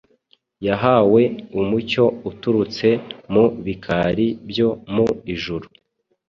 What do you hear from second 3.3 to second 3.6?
mu